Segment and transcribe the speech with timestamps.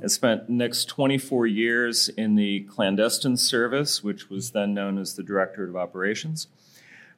[0.00, 5.22] and spent next 24 years in the clandestine service, which was then known as the
[5.22, 6.48] Directorate of Operations,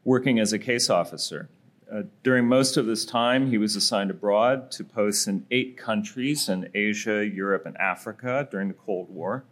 [0.04, 1.48] working as a case officer.
[1.92, 6.48] Uh, during most of this time, he was assigned abroad to posts in eight countries
[6.48, 9.44] in Asia, Europe, and Africa during the Cold War.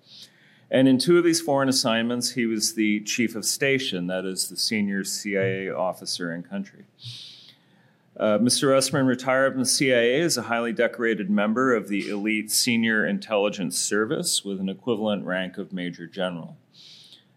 [0.70, 4.48] And in two of these foreign assignments, he was the chief of station, that is,
[4.48, 6.84] the senior CIA officer in country.
[8.20, 8.68] Uh, Mr.
[8.68, 13.78] Rustmann retired from the CIA as a highly decorated member of the elite Senior Intelligence
[13.78, 16.58] Service with an equivalent rank of Major General.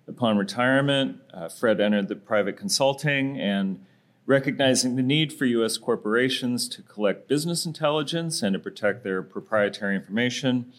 [0.09, 3.85] Upon retirement, uh, Fred entered the private consulting and
[4.25, 5.77] recognizing the need for U.S.
[5.77, 10.73] corporations to collect business intelligence and to protect their proprietary information,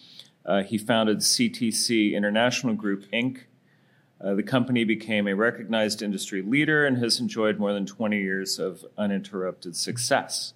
[0.44, 3.44] uh, he founded CTC International Group, Inc.
[4.24, 8.58] Uh, the company became a recognized industry leader and has enjoyed more than 20 years
[8.58, 10.54] of uninterrupted success.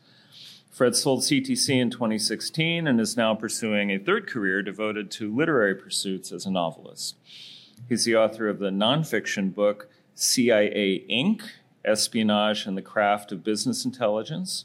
[0.70, 5.74] Fred sold CTC in 2016 and is now pursuing a third career devoted to literary
[5.74, 7.16] pursuits as a novelist.
[7.88, 11.42] He's the author of the nonfiction book CIA Inc.
[11.84, 14.64] Espionage and the Craft of Business Intelligence,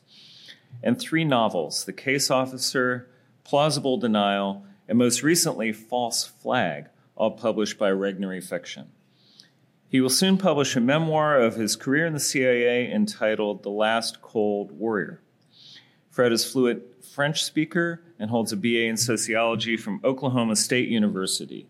[0.82, 3.10] and three novels The Case Officer,
[3.44, 8.90] Plausible Denial, and most recently, False Flag, all published by Regnery Fiction.
[9.88, 14.22] He will soon publish a memoir of his career in the CIA entitled The Last
[14.22, 15.22] Cold Warrior.
[16.10, 21.68] Fred is fluent French speaker and holds a BA in sociology from Oklahoma State University.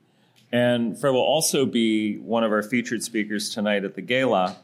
[0.54, 4.58] And Fred will also be one of our featured speakers tonight at the gala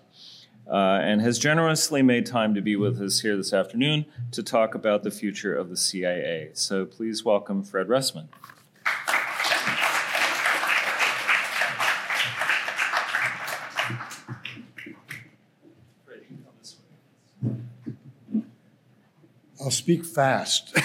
[0.70, 4.76] uh, and has generously made time to be with us here this afternoon to talk
[4.76, 6.52] about the future of the CIA.
[6.54, 8.28] So please welcome Fred Rustmann.
[19.62, 20.74] I'll speak fast.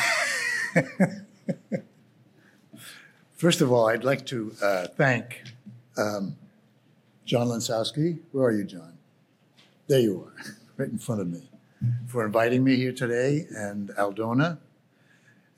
[3.35, 5.45] First of all, I'd like to uh, thank
[5.97, 6.35] um,
[7.25, 8.19] John Lenczowski.
[8.33, 8.99] Where are you, John?
[9.87, 11.49] There you are, right in front of me,
[12.09, 14.59] for inviting me here today, and Aldona,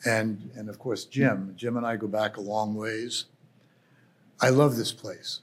[0.04, 1.54] and, and of course, Jim.
[1.56, 3.24] Jim and I go back a long ways.
[4.42, 5.40] I love this place.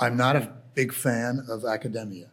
[0.00, 2.30] I'm not a big fan of academia.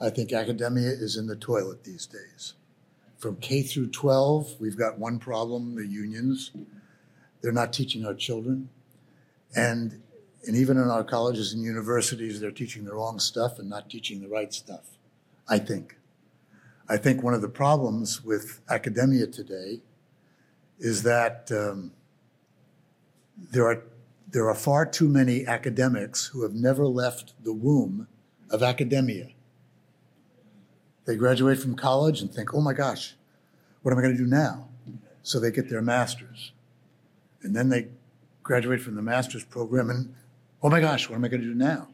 [0.00, 2.54] I think academia is in the toilet these days
[3.24, 6.50] from K through 12, we've got one problem the unions.
[7.40, 8.68] They're not teaching our children.
[9.56, 10.02] And,
[10.46, 14.20] and even in our colleges and universities, they're teaching the wrong stuff and not teaching
[14.20, 14.98] the right stuff,
[15.48, 15.96] I think.
[16.86, 19.80] I think one of the problems with academia today
[20.78, 21.92] is that um,
[23.38, 23.84] there, are,
[24.30, 28.06] there are far too many academics who have never left the womb
[28.50, 29.28] of academia.
[31.04, 33.14] They graduate from college and think, oh my gosh,
[33.82, 34.68] what am I going to do now?
[35.22, 36.52] So they get their master's.
[37.42, 37.88] And then they
[38.42, 40.14] graduate from the master's program and,
[40.62, 41.88] oh my gosh, what am I going to do now?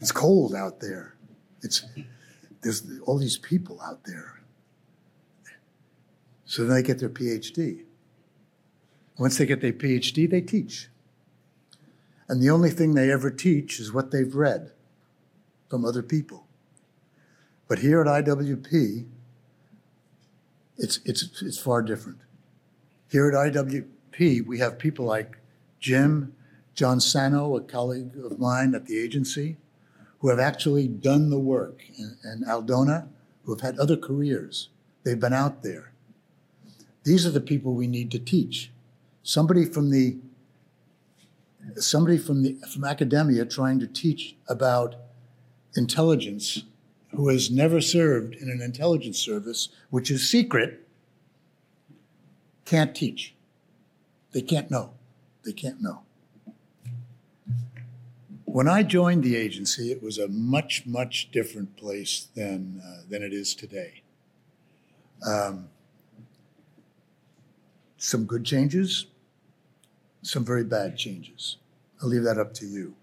[0.00, 1.14] It's cold out there.
[1.62, 1.84] It's,
[2.62, 4.40] there's all these people out there.
[6.44, 7.84] So then they get their PhD.
[9.18, 10.88] Once they get their PhD, they teach.
[12.28, 14.72] And the only thing they ever teach is what they've read
[15.68, 16.46] from other people.
[17.70, 19.06] But here at IWP,
[20.76, 22.18] it's, it's, it's far different.
[23.08, 25.38] Here at IWP, we have people like
[25.78, 26.34] Jim,
[26.74, 29.56] John Sano, a colleague of mine at the agency,
[30.18, 33.06] who have actually done the work, and, and Aldona,
[33.44, 34.70] who have had other careers.
[35.04, 35.92] They've been out there.
[37.04, 38.72] These are the people we need to teach.
[39.22, 40.16] Somebody from the
[41.76, 44.96] somebody from the from academia trying to teach about
[45.76, 46.64] intelligence
[47.14, 50.86] who has never served in an intelligence service, which is secret,
[52.64, 53.34] can't teach.
[54.32, 54.92] They can't know.
[55.44, 56.02] They can't know.
[58.44, 63.22] When I joined the agency, it was a much, much different place than, uh, than
[63.22, 64.02] it is today.
[65.26, 65.68] Um,
[67.96, 69.06] some good changes,
[70.22, 71.58] some very bad changes.
[72.02, 72.94] I'll leave that up to you.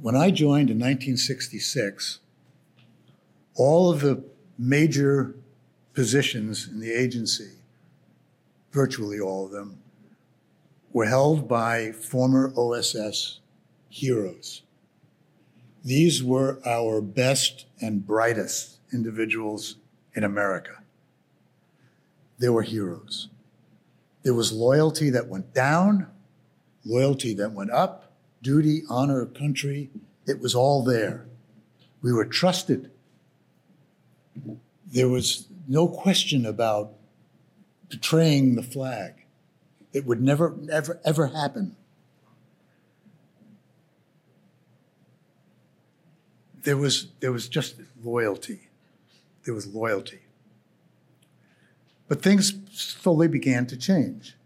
[0.00, 2.20] When I joined in 1966,
[3.60, 4.24] all of the
[4.58, 5.34] major
[5.92, 7.50] positions in the agency,
[8.72, 9.76] virtually all of them,
[10.94, 13.40] were held by former OSS
[13.90, 14.62] heroes.
[15.84, 19.76] These were our best and brightest individuals
[20.14, 20.82] in America.
[22.38, 23.28] They were heroes.
[24.22, 26.06] There was loyalty that went down,
[26.82, 28.10] loyalty that went up,
[28.40, 29.90] duty, honor, country.
[30.26, 31.26] It was all there.
[32.00, 32.90] We were trusted
[34.86, 36.92] there was no question about
[37.88, 39.14] betraying the flag.
[39.92, 41.76] It would never, ever, ever happen.
[46.62, 48.68] There was, there was just loyalty.
[49.44, 50.20] There was loyalty.
[52.08, 54.36] But things slowly began to change.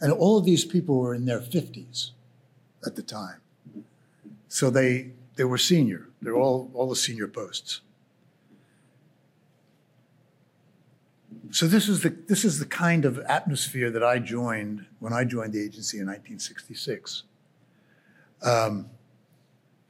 [0.00, 2.10] And all of these people were in their 50s
[2.84, 3.40] at the time.
[4.48, 6.08] So they, they were senior.
[6.20, 7.80] They're all, all the senior posts.
[11.52, 15.24] So this is the this is the kind of atmosphere that I joined when I
[15.24, 17.24] joined the agency in 1966.
[18.42, 18.88] Um,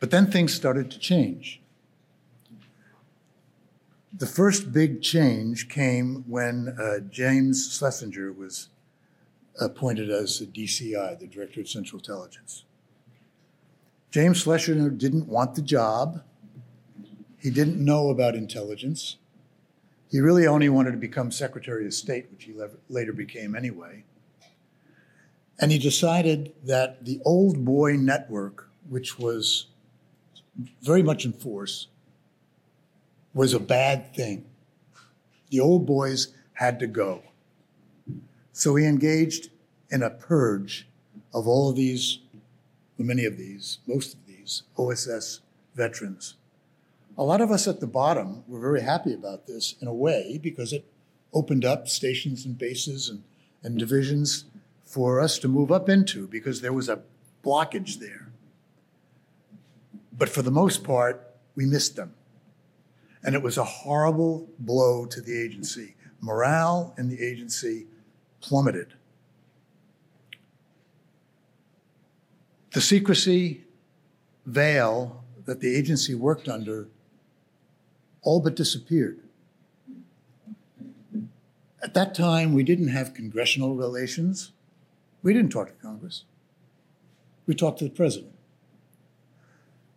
[0.01, 1.63] but then things started to change.
[4.13, 8.69] The first big change came when uh, James Schlesinger was
[9.61, 12.65] appointed as the DCI, the Director of Central Intelligence.
[14.11, 16.25] James Schlesinger didn't want the job.
[17.39, 19.19] He didn't know about intelligence.
[20.13, 22.55] He really only wanted to become Secretary of State, which he
[22.91, 24.05] later became anyway.
[25.59, 29.69] And he decided that the old boy network, which was
[30.83, 31.87] very much in force,
[33.33, 34.45] was a bad thing.
[35.49, 37.23] The old boys had to go.
[38.53, 39.49] So he engaged
[39.91, 40.87] in a purge
[41.33, 42.19] of all of these,
[42.99, 45.41] many of these, most of these OSS
[45.75, 46.35] veterans
[47.17, 50.39] a lot of us at the bottom were very happy about this in a way
[50.43, 50.85] because it
[51.33, 53.23] opened up stations and bases and,
[53.63, 54.45] and divisions
[54.85, 57.03] for us to move up into because there was a
[57.45, 58.31] blockage there.
[60.17, 62.15] But for the most part, we missed them.
[63.25, 65.95] And it was a horrible blow to the agency.
[66.21, 67.87] Morale in the agency
[68.41, 68.95] plummeted.
[72.73, 73.65] The secrecy
[74.47, 76.89] veil that the agency worked under
[78.23, 79.21] all but disappeared.
[81.83, 84.53] At that time, we didn't have congressional relations.
[85.23, 86.25] We didn't talk to Congress.
[87.47, 88.33] We talked to the president.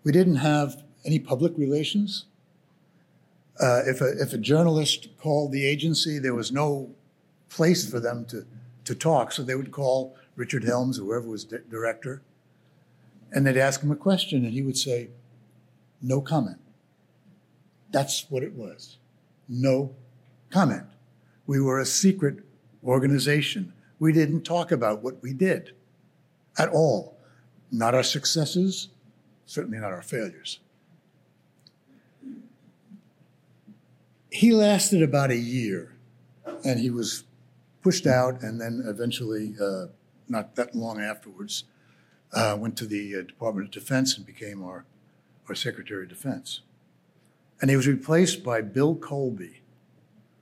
[0.04, 2.26] We didn't have any public relations.
[3.60, 6.90] Uh, if, a, if a journalist called the agency, there was no
[7.50, 8.46] place for them to,
[8.84, 12.22] to talk, so they would call Richard Helms, or whoever was di- director,
[13.32, 15.10] and they'd ask him a question, and he would say,
[16.02, 16.60] No comment.
[17.96, 18.98] That's what it was.
[19.48, 19.96] No
[20.50, 20.84] comment.
[21.48, 22.40] We were a secret
[22.84, 23.72] organization.
[24.00, 25.72] We didn't talk about what we did
[26.58, 27.18] at all.
[27.72, 28.90] Not our successes,
[29.46, 30.60] certainly not our failures.
[34.30, 35.94] He lasted about a year
[36.66, 37.24] and he was
[37.82, 39.86] pushed out and then eventually, uh,
[40.28, 41.64] not that long afterwards,
[42.34, 44.84] uh, went to the uh, Department of Defense and became our,
[45.48, 46.60] our Secretary of Defense.
[47.62, 49.62] And he was replaced by Bill Colby,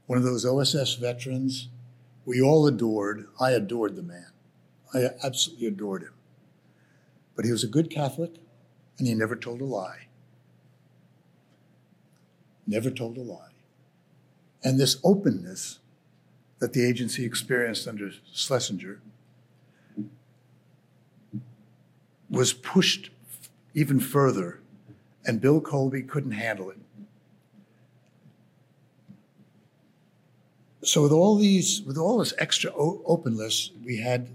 [0.07, 1.69] one of those OSS veterans
[2.25, 3.27] we all adored.
[3.39, 4.27] I adored the man.
[4.93, 6.13] I absolutely adored him.
[7.35, 8.35] But he was a good Catholic
[8.97, 10.07] and he never told a lie.
[12.65, 13.49] Never told a lie.
[14.63, 15.79] And this openness
[16.59, 19.01] that the agency experienced under Schlesinger
[22.29, 23.09] was pushed
[23.73, 24.61] even further,
[25.25, 26.77] and Bill Colby couldn't handle it.
[30.83, 34.27] So with all these, with all this extra o- openness, we had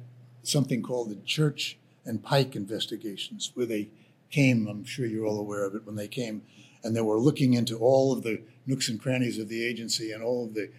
[0.43, 1.77] something called the Church
[2.07, 3.91] and Pike investigations, where they
[4.31, 4.67] came.
[4.67, 5.85] I'm sure you're all aware of it.
[5.85, 6.43] When they came,
[6.83, 10.23] and they were looking into all of the nooks and crannies of the agency and
[10.23, 10.71] all of the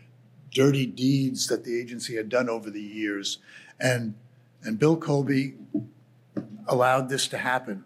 [0.51, 3.37] dirty deeds that the agency had done over the years,
[3.79, 4.15] and
[4.63, 5.53] and Bill Colby
[6.67, 7.85] allowed this to happen.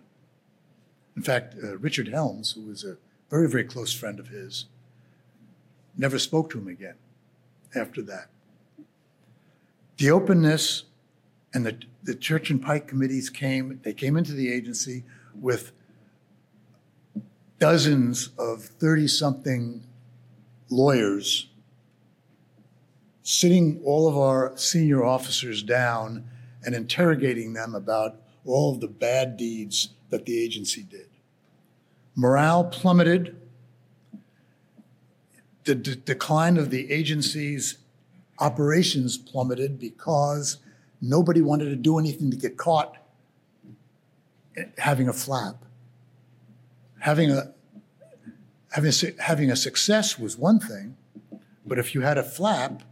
[1.17, 2.95] In fact, uh, Richard Helms, who was a
[3.29, 4.67] very very close friend of his,
[5.97, 6.95] never spoke to him again
[7.75, 8.29] after that.
[9.97, 10.83] The openness
[11.53, 15.03] and the, the church and pike committees came, they came into the agency
[15.39, 15.71] with
[17.59, 19.83] dozens of 30 something
[20.69, 21.49] lawyers
[23.23, 26.25] sitting all of our senior officers down
[26.65, 31.07] and interrogating them about all of the bad deeds that the agency did.
[32.15, 33.35] Morale plummeted
[35.65, 37.77] the d- decline of the agency's
[38.39, 40.57] operations plummeted because
[41.01, 42.97] nobody wanted to do anything to get caught
[44.77, 45.55] having a flap.
[46.99, 47.53] Having a
[48.71, 50.95] having a, having a success was one thing,
[51.65, 52.83] but if you had a flap,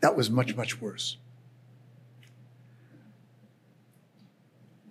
[0.00, 1.16] that was much much worse.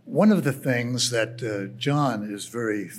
[0.05, 2.91] One of the things that uh, John is very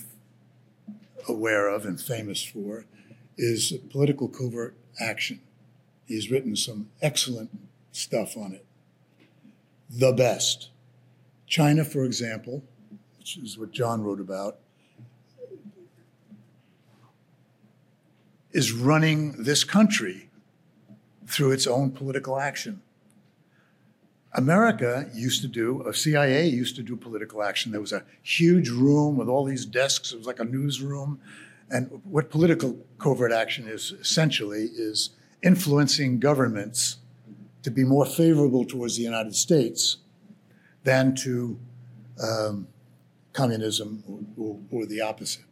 [1.28, 2.86] aware of and famous for
[3.36, 5.40] is political covert action.
[6.06, 7.50] He's written some excellent
[7.92, 8.64] stuff on it.
[9.90, 10.70] the best.
[11.46, 12.62] China, for example,
[13.18, 14.58] which is what John wrote about,
[18.52, 20.30] is running this country
[21.26, 22.82] through its own political action.
[24.34, 27.70] America used to do, a CIA used to do political action.
[27.70, 30.12] There was a huge room with all these desks.
[30.12, 31.20] It was like a newsroom.
[31.72, 35.10] And what political covert action is essentially is
[35.42, 36.98] influencing governments
[37.62, 39.96] to be more favorable towards the United States
[40.84, 41.58] than to
[42.22, 42.68] um,
[43.32, 45.44] communism or, or, or the opposite.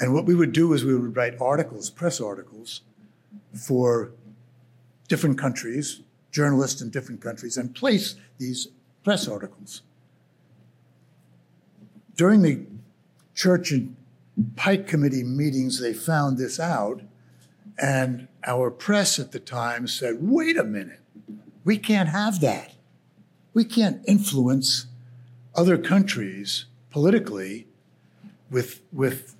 [0.00, 2.82] And what we would do is we would write articles, press articles,
[3.52, 4.12] for
[5.08, 8.68] different countries, journalists in different countries, and place these
[9.02, 9.82] press articles.
[12.14, 12.66] During the
[13.34, 13.96] church and
[14.56, 17.02] Pike Committee meetings, they found this out,
[17.80, 21.00] and our press at the time said, wait a minute,
[21.64, 22.74] we can't have that.
[23.54, 24.86] We can't influence
[25.54, 27.66] other countries politically
[28.50, 29.34] with, with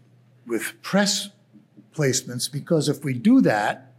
[0.49, 1.29] with press
[1.95, 3.93] placements because if we do that,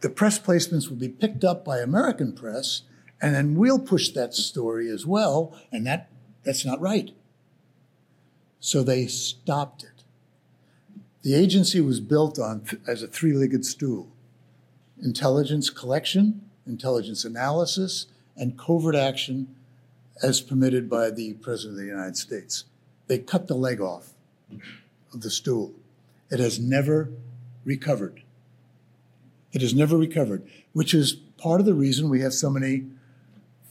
[0.00, 2.82] the press placements will be picked up by American press,
[3.20, 6.10] and then we'll push that story as well, and that,
[6.44, 7.10] that's not right.
[8.60, 10.04] So they stopped it.
[11.22, 14.08] The agency was built on as a three-legged stool:
[15.00, 19.54] intelligence collection, intelligence analysis, and covert action
[20.22, 22.64] as permitted by the President of the United States.
[23.06, 24.14] They cut the leg off
[25.12, 25.74] of the stool.
[26.30, 27.10] It has never
[27.64, 28.22] recovered.
[29.52, 32.86] It has never recovered, which is part of the reason we have so many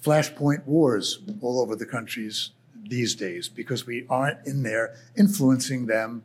[0.04, 2.52] flashpoint wars all over the countries
[2.88, 6.24] these days, because we aren't in there influencing them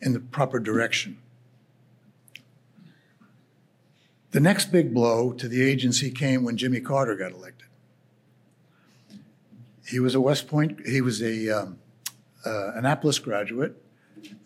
[0.00, 1.18] in the proper direction.
[4.32, 7.68] The next big blow to the agency came when Jimmy Carter got elected.
[9.86, 11.78] He was a West Point, he was a um,
[12.44, 13.76] uh, Annapolis graduate,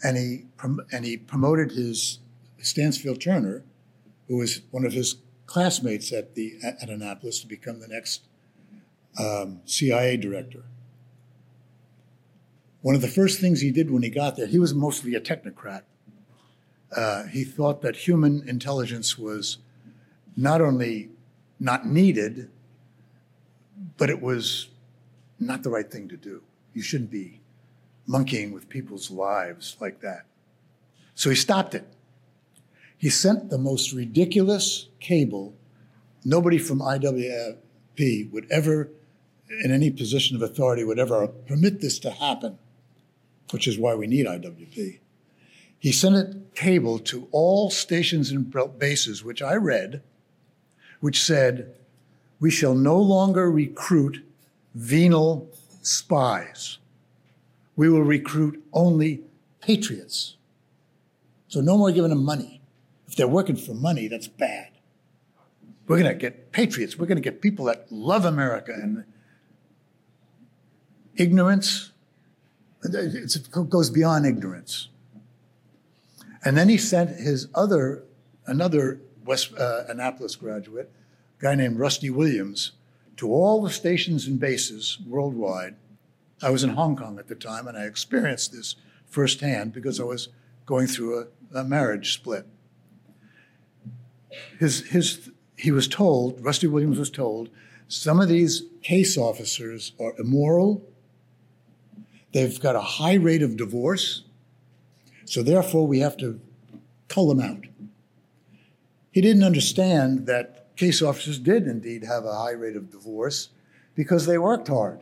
[0.02, 0.44] and he
[0.92, 2.18] and he promoted his
[2.58, 3.64] Stansfield Turner,
[4.26, 8.22] who was one of his classmates at the at Annapolis, to become the next
[9.18, 10.64] um, CIA director.
[12.82, 15.20] One of the first things he did when he got there, he was mostly a
[15.20, 15.82] technocrat.
[16.94, 19.58] Uh, he thought that human intelligence was
[20.36, 21.10] not only
[21.58, 22.50] not needed,
[23.96, 24.68] but it was
[25.38, 26.42] not the right thing to do.
[26.72, 27.40] You shouldn't be
[28.06, 30.24] monkeying with people's lives like that.
[31.14, 31.86] So he stopped it.
[32.96, 35.54] He sent the most ridiculous cable
[36.24, 38.90] nobody from IWP would ever,
[39.64, 42.58] in any position of authority, would ever permit this to happen,
[43.50, 44.98] which is why we need IWP.
[45.78, 50.02] He sent a cable to all stations and bases, which I read,
[51.00, 51.76] which said,
[52.40, 54.24] We shall no longer recruit
[54.74, 55.48] venal
[55.82, 56.78] spies
[57.78, 59.22] we will recruit only
[59.60, 60.36] patriots.
[61.46, 62.60] So no more giving them money.
[63.06, 64.70] If they're working for money, that's bad.
[65.86, 66.98] We're going to get patriots.
[66.98, 69.04] We're going to get people that love America and
[71.14, 71.92] ignorance.
[72.82, 74.88] It goes beyond ignorance.
[76.44, 78.04] And then he sent his other,
[78.46, 80.90] another West uh, Annapolis graduate,
[81.38, 82.72] a guy named Rusty Williams,
[83.16, 85.74] to all the stations and bases worldwide
[86.42, 90.04] I was in Hong Kong at the time, and I experienced this firsthand because I
[90.04, 90.28] was
[90.66, 92.46] going through a, a marriage split.
[94.58, 97.48] His, his, he was told, Rusty Williams was told,
[97.88, 100.84] some of these case officers are immoral,
[102.32, 104.24] they've got a high rate of divorce,
[105.24, 106.40] so therefore we have to
[107.08, 107.64] cull them out.
[109.10, 113.48] He didn't understand that case officers did indeed have a high rate of divorce
[113.94, 115.00] because they worked hard.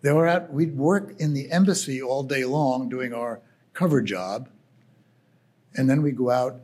[0.00, 3.40] They were at, we'd work in the embassy all day long doing our
[3.72, 4.48] cover job.
[5.76, 6.60] And then we go out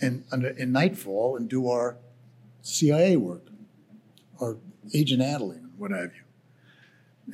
[0.00, 0.24] in,
[0.58, 1.96] in nightfall and do our
[2.62, 3.46] CIA work,
[4.40, 4.56] our
[4.94, 6.25] agent handling, what have you.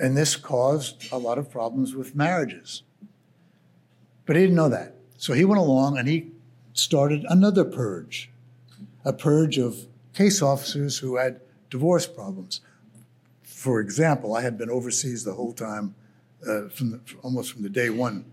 [0.01, 2.83] And this caused a lot of problems with marriages.
[4.25, 4.95] But he didn't know that.
[5.19, 6.31] So he went along and he
[6.73, 8.31] started another purge,
[9.05, 12.61] a purge of case officers who had divorce problems
[13.63, 15.95] for example, I had been overseas the whole time,
[16.45, 18.25] uh, from the, almost from the day one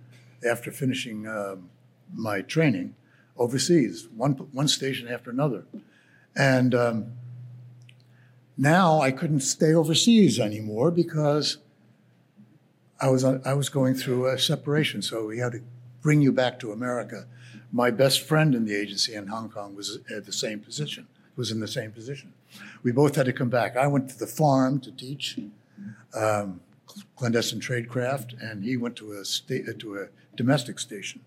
[0.44, 1.58] after finishing uh,
[2.12, 2.96] my training
[3.38, 5.66] overseas, one, one station after another.
[6.36, 7.12] And um,
[8.60, 11.58] now I couldn't stay overseas anymore because
[13.00, 15.02] I was, I was going through a separation.
[15.02, 15.62] So we had to
[16.02, 17.26] bring you back to America.
[17.72, 21.52] My best friend in the agency in Hong Kong was at the same position, was
[21.52, 22.34] in the same position.
[22.84, 23.78] We both had to come back.
[23.78, 25.40] I went to the farm to teach
[26.14, 26.60] um,
[27.16, 31.22] clandestine tradecraft, and he went to a sta- to a domestic station.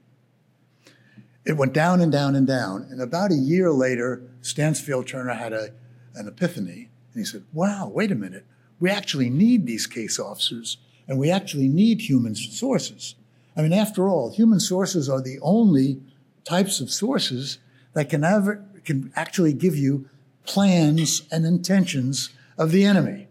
[1.47, 5.53] It went down and down and down, and about a year later, Stansfield Turner had
[5.53, 5.71] a,
[6.15, 8.45] an epiphany, and he said, "Wow, wait a minute.
[8.81, 10.77] We actually need these case officers,
[11.07, 13.15] and we actually need human sources.
[13.57, 16.01] I mean, after all, human sources are the only
[16.45, 17.59] types of sources
[17.95, 20.09] that can ever can actually give you
[20.45, 23.29] plans and intentions of the enemy.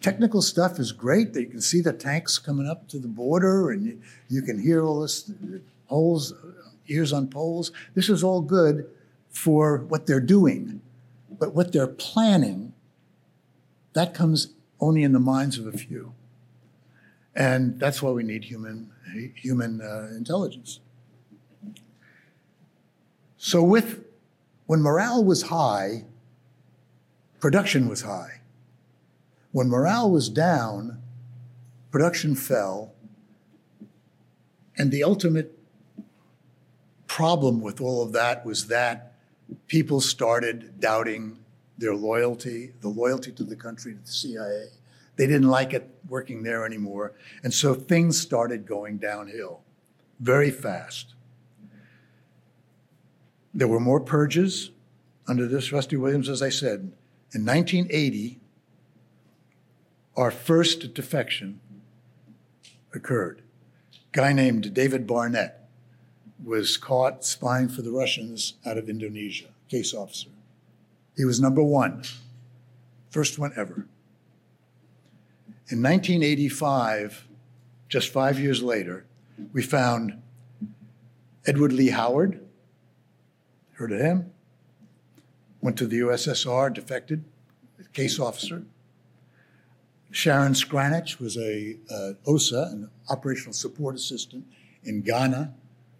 [0.00, 1.32] Technical stuff is great.
[1.32, 4.60] That You can see the tanks coming up to the border, and you, you can
[4.60, 5.30] hear all this
[5.88, 6.34] poles,
[6.88, 7.72] ears on poles.
[7.94, 8.88] This is all good
[9.30, 10.80] for what they're doing,
[11.42, 12.72] but what they're planning,
[13.94, 16.14] that comes only in the minds of a few,
[17.34, 18.92] and that's why we need human
[19.34, 20.78] human uh, intelligence.
[23.36, 24.04] So with
[24.66, 26.04] when morale was high,
[27.40, 28.42] production was high.
[29.50, 31.02] When morale was down,
[31.90, 32.94] production fell.
[34.78, 35.58] And the ultimate
[37.08, 39.11] problem with all of that was that
[39.66, 41.38] people started doubting
[41.78, 44.66] their loyalty, the loyalty to the country, to the CIA.
[45.16, 47.12] They didn't like it working there anymore.
[47.42, 49.62] And so things started going downhill
[50.20, 51.14] very fast.
[53.52, 54.70] There were more purges
[55.26, 56.92] under this Rusty Williams, as I said.
[57.34, 58.40] In 1980,
[60.16, 61.60] our first defection
[62.94, 63.42] occurred.
[63.92, 65.61] A guy named David Barnett
[66.44, 70.30] was caught spying for the Russians out of Indonesia, case officer.
[71.16, 72.04] He was number one,
[73.10, 73.86] first one ever.
[75.68, 77.26] In 1985,
[77.88, 79.04] just five years later,
[79.52, 80.20] we found
[81.46, 82.40] Edward Lee Howard,
[83.82, 84.32] Heard of him?
[85.60, 87.24] Went to the USSR, defected,
[87.92, 88.62] case officer.
[90.12, 94.44] Sharon Scranage was a uh, OSA, an operational support assistant
[94.84, 95.52] in Ghana,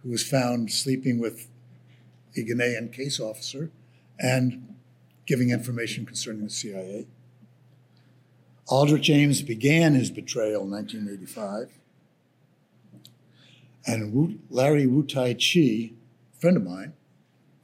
[0.02, 1.48] who was found sleeping with
[2.36, 3.70] a Ghanaian case officer
[4.18, 4.74] and
[5.26, 7.06] giving information concerning the CIA.
[8.68, 11.78] Aldrich Ames began his betrayal in 1985.
[13.84, 15.96] And Larry Wu Tai Chin,
[16.34, 16.92] a friend of mine,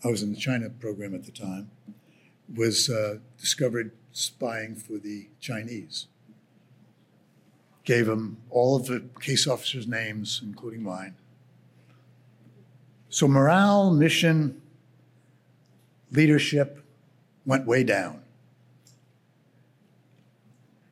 [0.05, 1.71] I was in the China program at the time,
[2.55, 6.07] was uh, discovered spying for the Chinese.
[7.85, 11.15] Gave him all of the case officers' names, including mine.
[13.11, 14.61] So morale, mission,
[16.11, 16.85] leadership
[17.47, 18.23] went way down.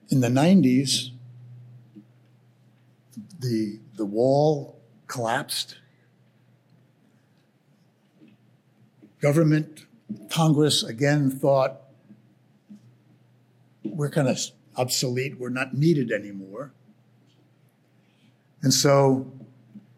[0.09, 1.11] In the 90s,
[3.41, 5.77] the, the wall collapsed
[9.21, 9.87] government,
[10.31, 11.81] Congress again thought
[13.85, 14.39] we're kind of
[14.77, 16.73] obsolete, we're not needed anymore.
[18.63, 19.33] And so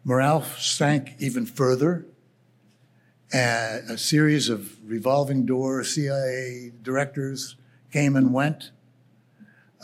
[0.09, 2.07] morale sank even further.
[3.31, 7.55] A series of revolving door CIA directors
[7.93, 8.71] came and went.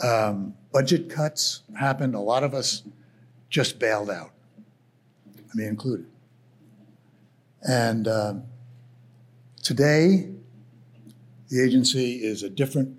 [0.02, 2.16] Um, budget cuts happened.
[2.16, 2.82] A lot of us
[3.48, 4.32] just bailed out,
[5.54, 6.06] me included.
[7.62, 8.42] And um,
[9.66, 10.28] Today,
[11.48, 12.96] the agency is a different,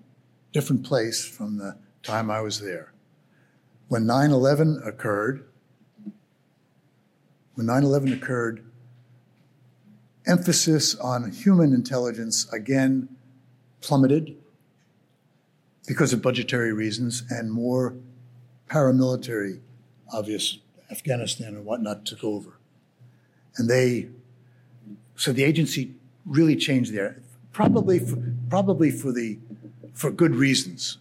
[0.52, 2.92] different place from the time I was there.
[3.88, 5.47] When 9 11 occurred,
[7.58, 8.64] when 9 11 occurred,
[10.28, 13.10] emphasis on human intelligence again
[13.82, 14.38] plummeted
[15.88, 17.96] because of budgetary reasons, and more
[18.70, 19.60] paramilitary,
[20.14, 20.60] obvious
[20.92, 22.60] Afghanistan and whatnot took over.
[23.56, 24.10] And they,
[25.16, 25.96] so the agency
[26.28, 27.22] really changed there,
[27.54, 29.40] probably for, probably for the
[29.94, 31.00] for good reasons.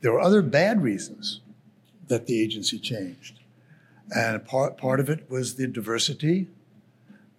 [0.00, 1.40] There were other bad reasons
[2.06, 3.40] that the agency changed,
[4.14, 6.48] and part part of it was the diversity.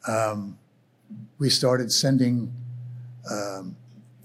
[0.08, 0.58] Um,
[1.38, 2.54] we started sending
[3.30, 3.76] um,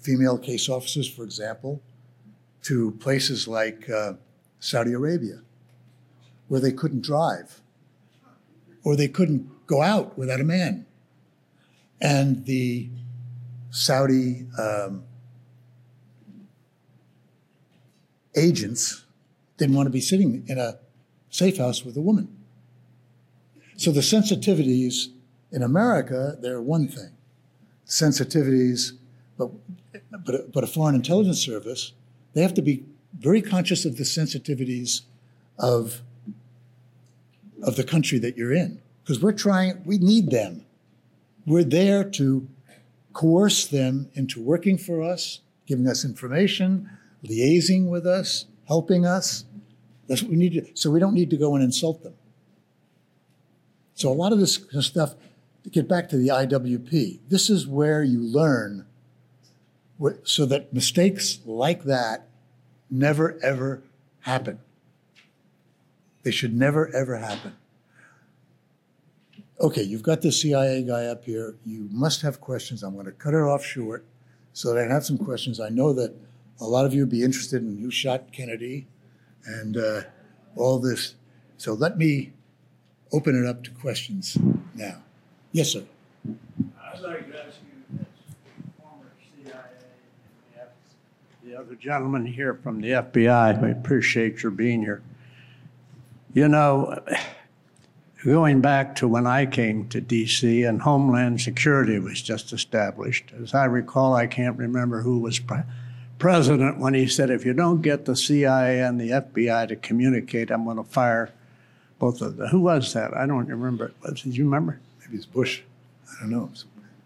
[0.00, 1.80] female case officers, for example,
[2.62, 4.14] to places like uh,
[4.60, 5.40] Saudi Arabia,
[6.48, 7.60] where they couldn't drive,
[8.84, 10.86] or they couldn't go out without a man.
[12.00, 12.88] And the
[13.70, 15.04] Saudi um,
[18.34, 19.04] agents
[19.56, 20.78] didn't want to be sitting in a
[21.32, 22.28] safe house with a woman.
[23.76, 25.08] So the sensitivities
[25.50, 27.10] in America, they're one thing.
[27.86, 28.92] Sensitivities,
[29.36, 29.50] but,
[30.24, 31.92] but, but a foreign intelligence service,
[32.34, 32.84] they have to be
[33.18, 35.02] very conscious of the sensitivities
[35.58, 36.02] of,
[37.62, 38.80] of the country that you're in.
[39.02, 40.64] Because we're trying, we need them.
[41.46, 42.46] We're there to
[43.14, 46.88] coerce them into working for us, giving us information,
[47.24, 49.44] liaising with us, helping us.
[50.08, 52.14] That's what we need to, so we don't need to go and insult them.
[53.94, 55.14] So a lot of this stuff,
[55.64, 58.86] to get back to the IWP, this is where you learn
[60.24, 62.26] so that mistakes like that
[62.90, 63.82] never ever
[64.20, 64.58] happen.
[66.24, 67.54] They should never ever happen.
[69.60, 71.54] Okay, you've got the CIA guy up here.
[71.64, 72.82] You must have questions.
[72.82, 74.04] I'm going to cut it off short
[74.52, 75.60] so that I have some questions.
[75.60, 76.12] I know that
[76.60, 78.86] a lot of you would be interested in who shot Kennedy
[79.46, 80.02] and uh,
[80.56, 81.14] all this.
[81.56, 82.32] So let me
[83.12, 84.36] open it up to questions
[84.74, 85.02] now.
[85.52, 85.84] Yes, sir.
[86.26, 88.06] I'd like to ask you, as
[88.80, 89.12] former
[89.44, 89.52] CIA
[90.56, 90.70] and
[91.44, 95.02] the the other gentleman here from the FBI, we appreciate your being here.
[96.32, 97.02] You know,
[98.24, 103.32] going back to when I came to DC and Homeland Security was just established.
[103.42, 105.58] As I recall, I can't remember who was pre-
[106.22, 110.52] president when he said, if you don't get the CIA and the FBI to communicate,
[110.52, 111.32] I'm going to fire
[111.98, 112.46] both of them.
[112.46, 113.12] Who was that?
[113.12, 113.92] I don't remember.
[114.02, 114.78] Was, did you remember?
[115.00, 115.62] Maybe it's Bush.
[116.08, 116.48] I don't know.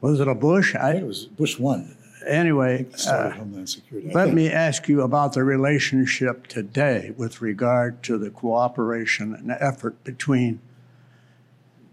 [0.03, 0.75] Was it a Bush?
[0.75, 1.97] I think it was Bush one.
[2.27, 4.11] Anyway, Started uh, Homeland Security.
[4.13, 10.05] Let me ask you about the relationship today with regard to the cooperation and effort
[10.05, 10.61] between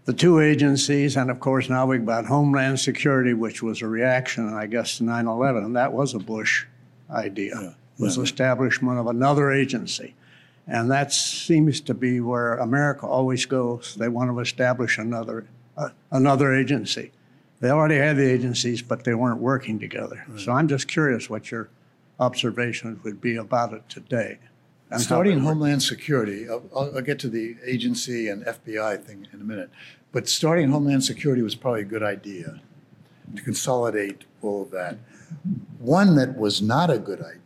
[0.04, 4.52] the two agencies, and of course now we've got Homeland Security, which was a reaction,
[4.52, 6.66] I guess, to 9/11, and that was a Bush
[7.14, 7.54] idea.
[7.60, 10.14] Yeah, Was establishment of another agency,
[10.66, 13.94] and that seems to be where America always goes.
[13.94, 15.46] They want to establish another
[15.76, 17.12] uh, another agency.
[17.60, 20.26] They already had the agencies, but they weren't working together.
[20.36, 21.70] So I'm just curious what your
[22.20, 24.38] observations would be about it today.
[24.98, 25.40] Starting.
[25.40, 29.70] Homeland Security, I'll I'll get to the agency and FBI thing in a minute,
[30.12, 32.60] but starting Homeland Security was probably a good idea
[33.34, 34.96] to consolidate all of that.
[35.78, 37.40] One that was not a good idea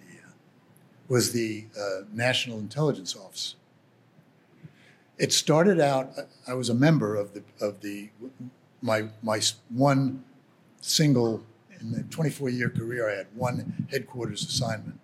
[1.09, 3.57] was the uh, National Intelligence Office.
[5.16, 6.12] It started out,
[6.46, 8.11] I was a member of the, of the,
[8.83, 10.22] my, my one
[10.81, 11.42] single,
[11.81, 15.01] in the 24 year career, I had one headquarters assignment.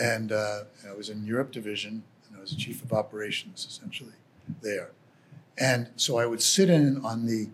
[0.00, 4.14] And uh, I was in Europe Division, and I was chief of operations essentially
[4.62, 4.90] there.
[5.58, 7.48] And so I would sit in on the,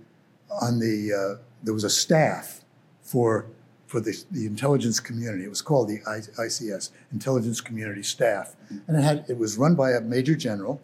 [0.62, 2.60] on the, uh, there was a staff
[3.02, 3.46] for,
[3.88, 5.44] for the, the intelligence community.
[5.44, 8.54] It was called the ICS, Intelligence Community Staff.
[8.86, 10.80] And it had, it was run by a major general.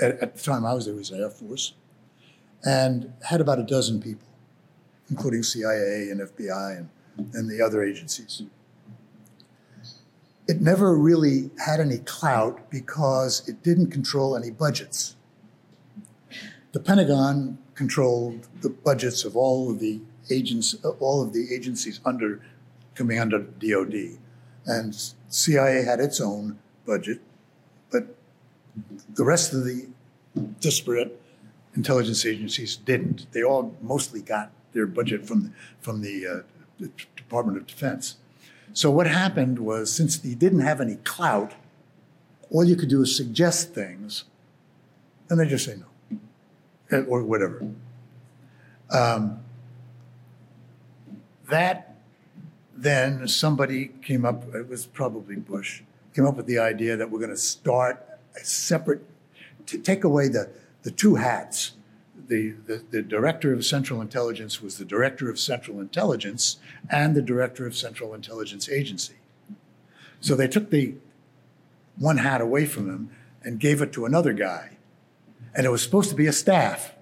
[0.00, 1.74] At, at the time I was there, it was Air Force.
[2.64, 4.26] And had about a dozen people,
[5.08, 6.88] including CIA and FBI and,
[7.34, 8.42] and the other agencies
[10.48, 15.16] it never really had any clout because it didn't control any budgets.
[16.72, 20.00] The Pentagon controlled the budgets of all of the
[20.30, 22.40] agents, all of the agencies under
[22.94, 24.18] coming under DoD,
[24.66, 24.94] and
[25.28, 27.20] CIA had its own budget,
[27.90, 28.14] but
[29.14, 29.88] the rest of the
[30.60, 31.20] disparate
[31.74, 33.26] intelligence agencies didn't.
[33.32, 38.16] They all mostly got their budget from from the, uh, Department of Defense.
[38.72, 41.52] So what happened was, since he didn't have any clout,
[42.50, 44.24] all you could do is suggest things,
[45.28, 46.18] and they just say no,
[46.90, 47.66] eh, or whatever.
[48.90, 49.40] Um,
[51.52, 51.96] that
[52.74, 54.54] then somebody came up.
[54.54, 55.82] It was probably Bush
[56.14, 58.04] came up with the idea that we're going to start
[58.36, 59.02] a separate
[59.66, 60.50] to take away the
[60.82, 61.72] the two hats.
[62.28, 66.56] The, the, the director of Central Intelligence was the director of Central Intelligence
[66.88, 69.16] and the director of Central Intelligence Agency.
[70.20, 70.94] So they took the
[71.98, 73.10] one hat away from him
[73.42, 74.78] and gave it to another guy.
[75.54, 76.94] And it was supposed to be a staff.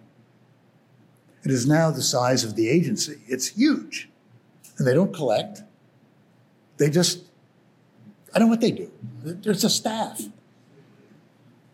[1.45, 3.21] It is now the size of the agency.
[3.29, 4.09] It's huge.
[4.81, 5.61] And they don't collect.
[6.79, 7.25] They just,
[8.35, 8.91] I don't know what they do.
[9.23, 10.23] There's a staff.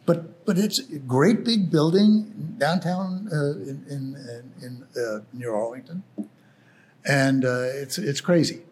[0.07, 6.03] But, but it's a great big building downtown uh, in, in, in uh, near Arlington.
[7.05, 8.63] And uh, it's, it's crazy.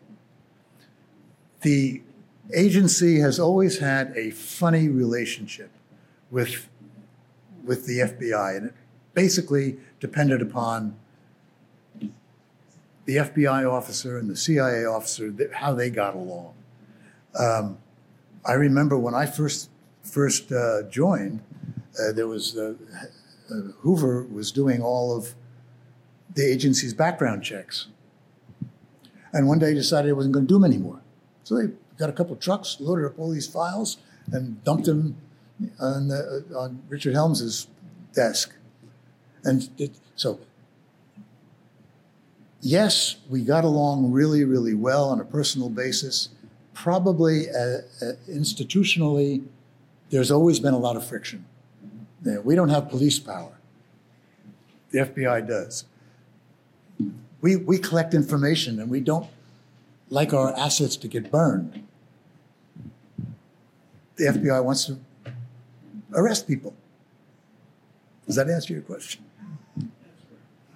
[1.61, 2.03] The
[2.53, 5.71] agency has always had a funny relationship
[6.33, 6.69] with,
[7.63, 8.75] with the FBI, and it
[9.15, 10.97] basically depended upon
[13.05, 16.55] the FBI officer and the CIA officer, how they got along.
[17.39, 17.79] Um,
[18.45, 19.71] I remember when I first
[20.03, 21.41] first uh, joined,
[21.99, 22.75] uh, there was uh,
[23.81, 25.35] Hoover was doing all of
[26.35, 27.89] the agency's background checks,
[29.33, 31.01] and one day he decided he wasn't going to do them anymore.
[31.45, 33.99] So they got a couple of trucks, loaded up all these files,
[34.33, 35.17] and dumped them
[35.81, 37.69] on, the, on Richard Helms's
[38.15, 38.55] desk.
[39.45, 40.41] And it, so
[42.65, 46.31] yes, we got along really, really well on a personal basis.
[46.73, 49.45] Probably uh, uh, institutionally,
[50.11, 51.45] there's always been a lot of friction.
[52.43, 53.53] We don't have police power.
[54.91, 55.85] The FBI does.
[57.43, 59.29] We, we collect information and we don't
[60.09, 61.87] like our assets to get burned.
[64.17, 64.99] The FBI wants to
[66.15, 66.75] arrest people.
[68.27, 69.25] Does that answer your question?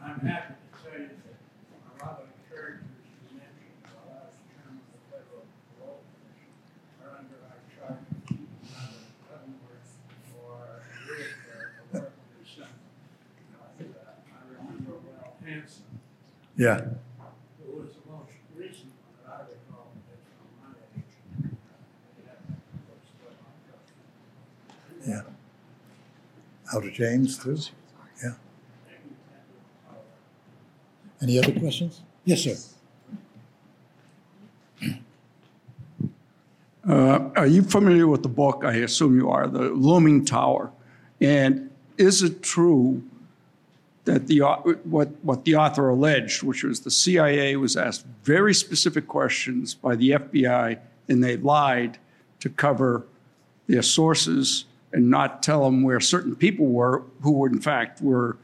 [0.02, 2.82] I'm happy to tell you that a lot of the characters
[3.30, 5.44] you mentioned while I was chairman of the Federal
[5.78, 6.58] Parole Commission
[7.04, 9.92] are under our charge of keeping out of Leavenworth
[10.34, 13.94] or Rick or wherever they sent them.
[13.94, 15.88] Uh, I remember Ralph Hanson,
[16.58, 16.80] Yeah.
[25.06, 25.22] Yeah.
[26.74, 27.56] Outer James, too?
[28.22, 28.32] Yeah.
[31.22, 32.00] Any other questions?
[32.24, 32.56] Yes, sir.
[36.86, 38.64] Uh, Are you familiar with the book?
[38.64, 40.72] I assume you are, The Looming Tower.
[41.20, 43.02] And is it true
[44.08, 48.54] that the, uh, what, what the author alleged, which was the CIA was asked very
[48.54, 51.98] specific questions by the FBI, and they lied
[52.40, 53.04] to cover
[53.66, 58.38] their sources and not tell them where certain people were, who were in fact were,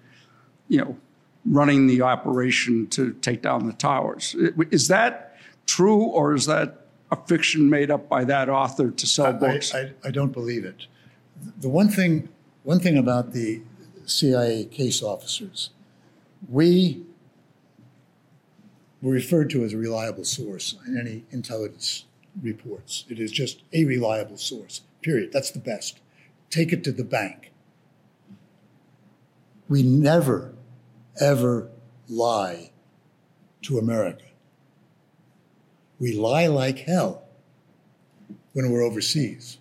[0.69, 0.99] you know,
[1.47, 4.37] running the operation to take down the towers.
[4.71, 9.27] Is that true, or is that a fiction made up by that author to sell
[9.27, 9.75] I, books?
[9.75, 10.87] I, I don't believe it.
[11.61, 12.29] The one thing,
[12.65, 13.63] one thing about the
[14.07, 15.71] CIA case officers,
[16.49, 17.05] we
[19.01, 22.05] were referred to as a reliable source in any intelligence
[22.41, 23.05] reports.
[23.09, 25.31] It is just a reliable source, period.
[25.33, 26.01] That's the best.
[26.51, 27.53] Take it to the bank.
[29.69, 30.55] We never,
[31.21, 31.71] ever
[32.09, 32.71] lie
[33.63, 34.25] to America.
[35.99, 37.25] We lie like hell
[38.53, 39.59] when we're overseas.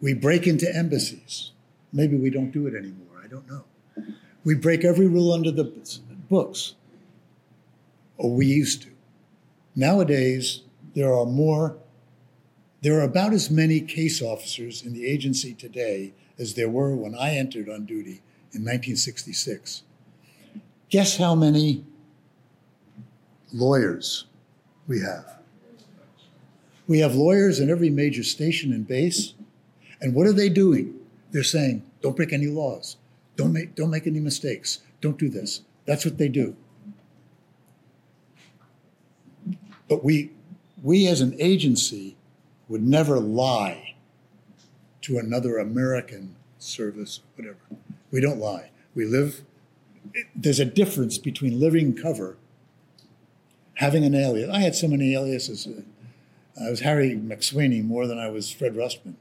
[0.00, 1.52] We break into embassies.
[1.92, 3.07] Maybe we don't do it anymore.
[3.28, 3.64] I don't know.
[4.42, 5.64] We break every rule under the
[6.30, 6.74] books,
[8.16, 8.88] or we used to.
[9.76, 10.62] Nowadays,
[10.94, 11.76] there are more,
[12.80, 17.14] there are about as many case officers in the agency today as there were when
[17.14, 19.82] I entered on duty in 1966.
[20.88, 21.84] Guess how many
[23.52, 24.24] lawyers
[24.86, 25.36] we have?
[26.86, 29.34] We have lawyers in every major station and base.
[30.00, 30.94] And what are they doing?
[31.30, 32.96] They're saying, don't break any laws.
[33.38, 34.80] Don't make, don't make any mistakes.
[35.00, 35.62] Don't do this.
[35.86, 36.56] That's what they do.
[39.88, 40.32] But we,
[40.82, 42.16] we as an agency
[42.68, 43.94] would never lie
[45.02, 47.58] to another American service, whatever.
[48.10, 48.70] We don't lie.
[48.94, 49.44] We live,
[50.34, 52.36] there's a difference between living cover,
[53.74, 54.50] having an alias.
[54.52, 55.64] I had so many aliases.
[55.64, 55.82] Uh,
[56.60, 59.14] I was Harry McSweeney more than I was Fred Rustmann.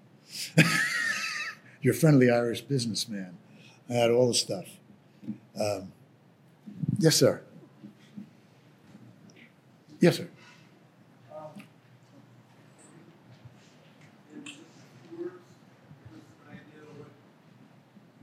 [1.83, 3.37] Your friendly Irish businessman.
[3.89, 4.65] I had all the stuff.
[5.59, 5.91] Um,
[6.99, 7.41] yes, sir.
[9.99, 10.27] Yes, sir.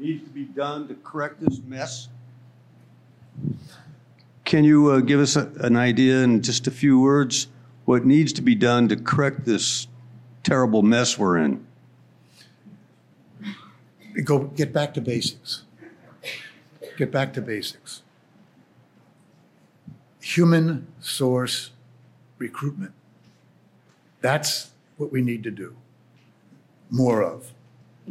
[0.05, 2.09] needs to be done to correct this mess?
[4.45, 7.47] Can you uh, give us a- an idea in just a few words,
[7.87, 9.87] what needs to be done to correct this
[10.43, 11.67] terrible mess we're in?
[14.23, 15.65] Go get back to basics.
[16.97, 18.03] Get back to basics.
[20.21, 21.71] Human source
[22.39, 22.93] recruitment.
[24.21, 25.75] That's what we need to do.
[26.91, 27.53] More of.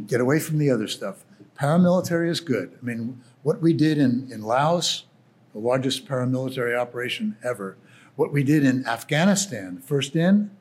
[0.08, 1.24] Get away from the other stuff.
[1.58, 2.78] Paramilitary is good.
[2.82, 5.06] I mean, what we did in, in Laos,
[5.54, 7.78] the largest paramilitary operation ever,
[8.16, 10.52] what we did in Afghanistan, first in,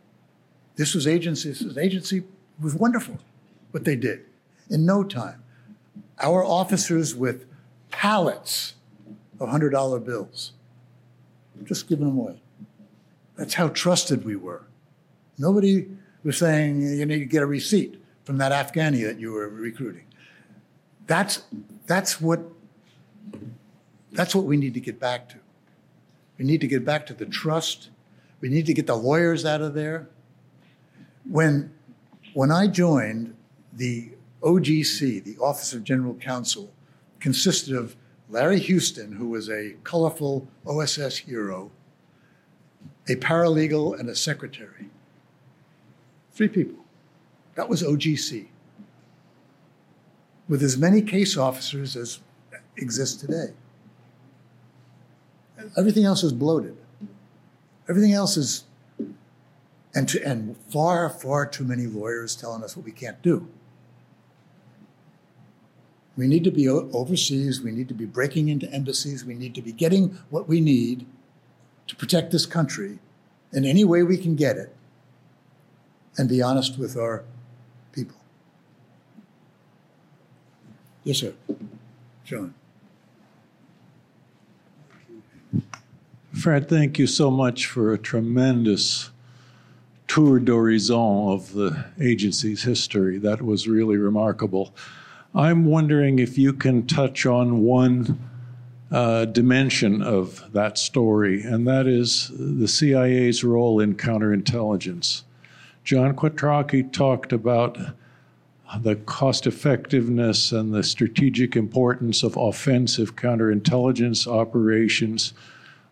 [0.76, 2.22] this was agency, this was agency
[2.61, 3.18] was wonderful
[3.72, 4.24] what they did
[4.70, 5.42] in no time.
[6.20, 7.46] Our officers with
[7.90, 8.75] pallets
[9.38, 10.53] of $100 bills,
[11.64, 12.40] just giving them away.
[13.37, 14.64] That's how trusted we were.
[15.38, 15.88] Nobody
[16.22, 20.05] was saying you need to get a receipt from that Afghani that you were recruiting.
[21.07, 21.42] That's,
[21.87, 22.40] that's, what,
[24.12, 25.37] that's what we need to get back to.
[26.38, 27.90] We need to get back to the trust.
[28.40, 30.09] We need to get the lawyers out of there.
[31.29, 31.72] When,
[32.35, 33.35] when I joined,
[33.72, 34.12] the
[34.42, 36.72] OGC, the Office of General Counsel,
[37.20, 37.96] consisted of
[38.28, 41.70] Larry Houston, who was a colorful OSS hero,
[43.09, 44.90] a paralegal, and a secretary.
[46.33, 46.85] Three people.
[47.55, 48.48] That was OGC.
[50.48, 52.20] With as many case officers as
[52.76, 53.52] exist today.
[55.76, 56.76] Everything else is bloated.
[57.88, 58.64] Everything else is,
[59.94, 63.48] and, to, and far, far too many lawyers telling us what we can't do.
[66.16, 67.62] We need to be overseas.
[67.62, 69.25] We need to be breaking into embassies.
[69.25, 71.07] We need to be getting what we need
[71.88, 72.98] to protect this country
[73.53, 74.75] in any way we can get it
[76.16, 77.25] and be honest with our
[77.92, 78.16] people.
[81.05, 81.35] Yes, sir.
[82.25, 82.55] John.
[86.33, 89.11] Fred, thank you so much for a tremendous
[90.09, 93.18] tour d'horizon of the agency's history.
[93.18, 94.75] That was really remarkable.
[95.35, 98.18] I'm wondering if you can touch on one
[98.90, 105.23] uh, dimension of that story, and that is the CIA's role in counterintelligence.
[105.85, 107.79] John Quattrocki talked about
[108.81, 115.35] the cost effectiveness and the strategic importance of offensive counterintelligence operations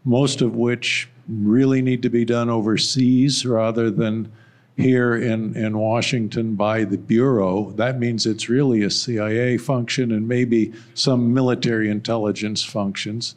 [0.05, 4.31] most of which really need to be done overseas rather than
[4.76, 7.72] here in, in Washington by the Bureau.
[7.72, 13.35] That means it's really a CIA function and maybe some military intelligence functions.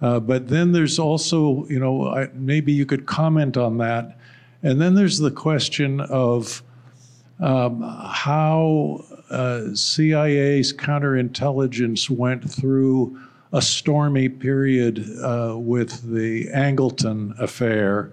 [0.00, 4.18] Uh, but then there's also, you know, I, maybe you could comment on that.
[4.62, 6.62] And then there's the question of
[7.40, 13.18] um, how uh, CIA's counterintelligence went through
[13.52, 18.12] a stormy period uh, with the Angleton affair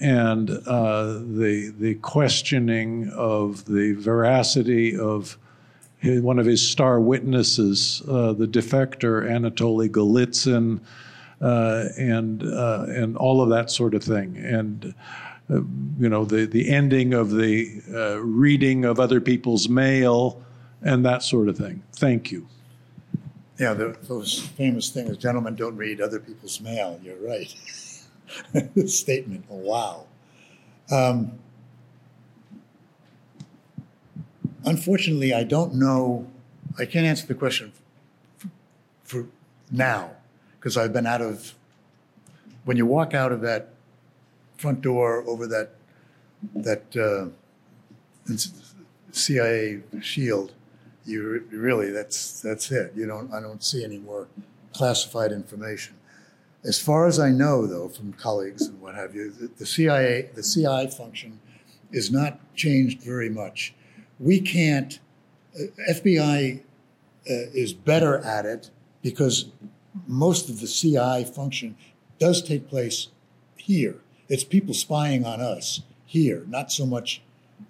[0.00, 5.38] and uh, the the questioning of the veracity of
[5.98, 10.80] his, one of his star witnesses, uh, the defector Anatoly Golitsyn,
[11.40, 14.94] uh, and uh, and all of that sort of thing, and.
[15.50, 15.56] uh,
[15.98, 20.40] you know the the ending of the uh, reading of other people's mail
[20.82, 21.82] and that sort of thing.
[21.92, 22.46] Thank you.
[23.58, 26.98] Yeah, the, those famous things, gentlemen don't read other people's mail.
[27.02, 27.54] You're right.
[28.86, 29.44] Statement.
[29.50, 30.06] Oh, wow.
[30.90, 31.32] Um,
[34.64, 36.26] unfortunately, I don't know.
[36.78, 37.72] I can't answer the question
[38.38, 38.48] for,
[39.04, 39.26] for
[39.70, 40.10] now
[40.58, 41.54] because I've been out of.
[42.64, 43.70] When you walk out of that
[44.56, 45.70] front door over that
[46.54, 47.30] that uh,
[49.10, 50.52] CIA shield,
[51.04, 52.92] you re- really that's that's it.
[52.94, 54.28] You don't I don't see any more
[54.72, 55.94] classified information.
[56.64, 60.30] As far as I know, though, from colleagues and what have you, the, the CIA
[60.34, 61.40] the CI function
[61.90, 63.74] is not changed very much.
[64.18, 64.98] We can't.
[65.54, 66.62] Uh, FBI uh,
[67.26, 68.70] is better at it
[69.02, 69.50] because
[70.06, 71.76] most of the CI function
[72.18, 73.08] does take place
[73.56, 73.96] here.
[74.28, 77.22] It's people spying on us here, not so much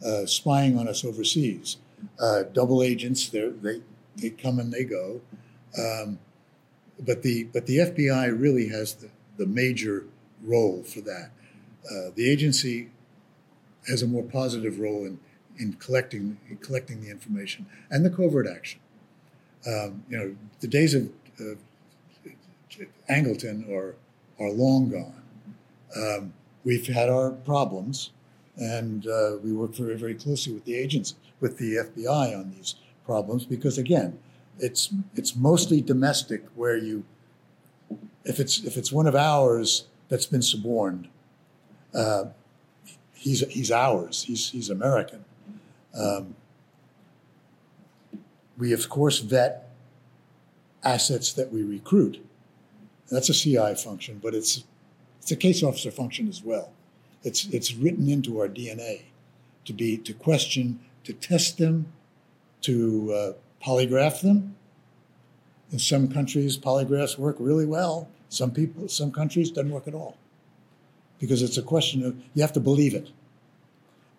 [0.05, 1.79] uh, spying on us overseas
[2.21, 3.29] uh, double agents.
[3.29, 3.81] They
[4.17, 5.21] they come and they go,
[5.79, 6.19] um,
[7.01, 10.05] but the but the FBI really has the, the major
[10.43, 11.31] role for that.
[11.91, 12.91] Uh, the agency
[13.89, 15.19] has a more positive role in
[15.59, 18.81] in collecting in collecting the information and the covert action.
[19.67, 21.59] Um, you know, the days of, of
[23.09, 23.97] Angleton are
[24.41, 25.23] are long gone.
[25.95, 26.33] Um,
[26.65, 28.11] we've had our problems,
[28.57, 32.77] and uh, we work very very closely with the agents with the FBI on these
[33.05, 34.19] problems because again,
[34.63, 37.05] it's it's mostly domestic where you
[38.25, 41.09] if it's if it's one of ours that's been suborned,
[41.93, 42.27] uh,
[43.13, 44.23] he's he's ours.
[44.23, 45.25] He's he's American.
[45.95, 46.37] Um,
[48.57, 49.69] we of course vet
[50.85, 52.25] assets that we recruit.
[53.11, 54.65] That's a CI function, but it's
[55.21, 56.71] it's a case officer function as well.
[57.25, 59.03] It's it's written into our DNA
[59.65, 61.87] to be to question to test them,
[62.61, 63.33] to uh,
[63.65, 64.57] polygraph them.
[65.71, 68.09] In some countries, polygraphs work really well.
[68.29, 70.17] Some people, some countries, doesn't work at all,
[71.19, 73.11] because it's a question of you have to believe it.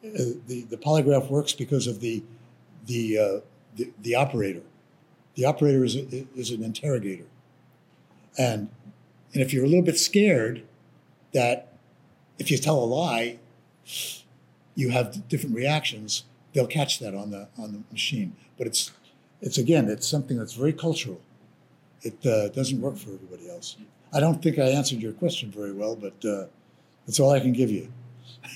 [0.03, 2.23] Uh, the the polygraph works because of the
[2.85, 3.39] the uh,
[3.75, 4.62] the, the operator.
[5.35, 7.25] The operator is a, is an interrogator,
[8.37, 8.69] and
[9.33, 10.63] and if you're a little bit scared
[11.33, 11.73] that
[12.37, 13.39] if you tell a lie,
[14.75, 16.23] you have different reactions
[16.54, 18.35] they'll catch that on the on the machine.
[18.58, 18.91] But it's
[19.44, 21.19] it's again, it's something that's very cultural.
[22.02, 23.75] It uh, doesn't work for everybody else.
[24.13, 26.46] I don't think I answered your question very well, but uh,
[27.06, 27.91] that's all I can give you.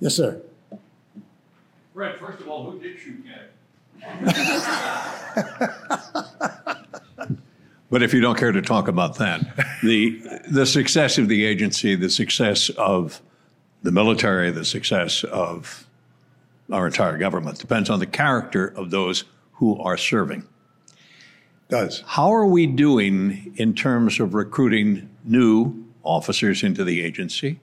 [0.00, 0.42] yes, sir.
[1.94, 3.48] Fred, first of all, who did shoot Kennedy?
[7.90, 9.40] But if you don't care to talk about that,
[9.82, 13.22] the the success of the agency, the success of
[13.82, 15.87] the military, the success of
[16.70, 20.46] our entire government depends on the character of those who are serving.
[21.68, 22.02] Does.
[22.06, 27.60] How are we doing in terms of recruiting new officers into the agency?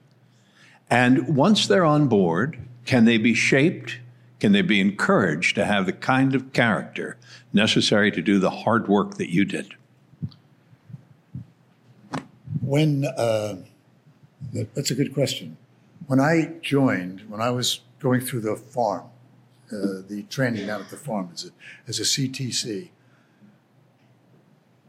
[0.88, 3.98] And once they're on board, can they be shaped?
[4.38, 7.16] Can they be encouraged to have the kind of character
[7.52, 9.74] necessary to do the hard work that you did?
[12.60, 13.56] When, uh,
[14.52, 15.56] that's a good question.
[16.06, 19.06] When I joined, when I was going through the farm,
[19.72, 21.48] uh, the training down at the farm as a,
[21.88, 22.90] as a CTC,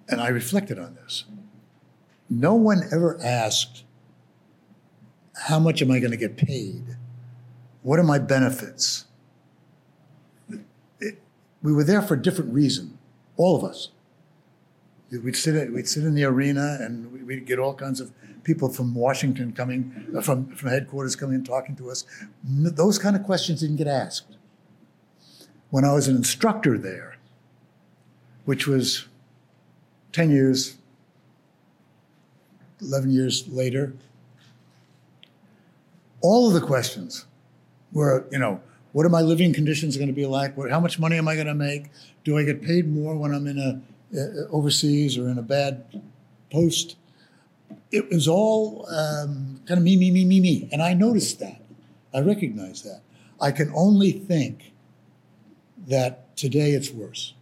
[0.09, 1.25] and I reflected on this,
[2.29, 3.83] no one ever asked,
[5.47, 6.97] how much am I going to get paid?
[7.81, 9.05] What are my benefits?
[10.99, 11.21] It-
[11.63, 12.97] we were there for a different reason,
[13.35, 13.89] all of us.
[15.09, 18.11] We'd sit, we'd sit in the arena and we'd get all kinds of
[18.47, 22.05] people from Washington coming, uh, from, from headquarters coming and talking to us.
[22.45, 24.37] Those kind of questions didn't get asked.
[25.69, 27.17] When I was an instructor there,
[28.45, 29.05] which was
[30.13, 30.77] 10 years,
[32.81, 33.93] 11 years later,
[36.21, 37.25] all of the questions
[37.91, 38.61] were, you know,
[38.93, 40.55] what are my living conditions going to be like?
[40.69, 41.87] How much money am I going to make?
[42.23, 43.81] Do I get paid more when I'm in a
[44.17, 46.01] uh, overseas or in a bad
[46.49, 46.95] post?
[47.91, 51.61] It was all um, kind of me, me, me, me, me, and I noticed that.
[52.13, 53.01] I recognized that.
[53.39, 54.73] I can only think
[55.87, 57.33] that today it's worse.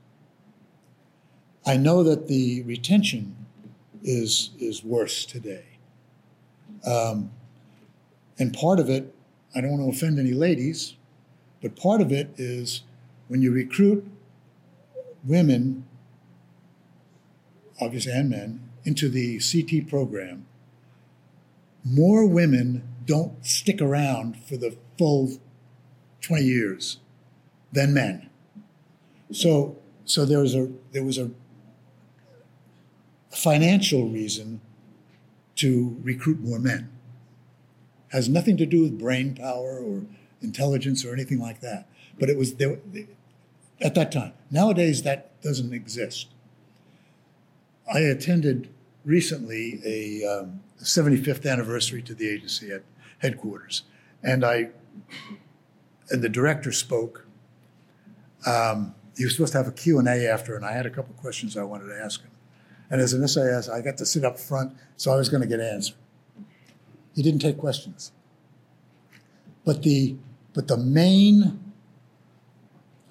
[1.66, 3.36] I know that the retention
[4.04, 5.66] is is worse today.
[6.86, 7.32] Um,
[8.38, 9.14] and part of it,
[9.56, 10.96] I don't want to offend any ladies,
[11.62, 12.84] but part of it is
[13.28, 14.08] when you recruit
[15.24, 15.86] women,
[17.82, 20.46] obviously and men, into the CT program,
[21.84, 25.38] more women don't stick around for the full
[26.22, 27.00] 20 years
[27.72, 28.30] than men.
[29.32, 31.32] So, so there was a there was a
[33.32, 34.62] financial reason
[35.56, 36.90] to recruit more men
[38.16, 40.04] has nothing to do with brain power or
[40.42, 41.86] intelligence or anything like that.
[42.18, 42.80] But it was there
[43.82, 44.32] at that time.
[44.50, 46.30] Nowadays, that doesn't exist.
[47.94, 48.70] I attended
[49.06, 52.84] recently a um, 75th anniversary to the agency at
[53.20, 53.84] headquarters,
[54.24, 54.70] and I
[56.10, 57.26] and the director spoke.
[58.46, 60.90] Um, he was supposed to have a Q and A after, and I had a
[60.90, 62.32] couple questions I wanted to ask him.
[62.90, 65.48] And as an SIS, I got to sit up front, so I was going to
[65.48, 65.96] get answered.
[67.16, 68.12] He didn't take questions.
[69.64, 70.18] But the
[70.54, 71.60] but the main